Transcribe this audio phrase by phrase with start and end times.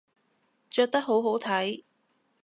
[0.71, 1.83] 着得好好睇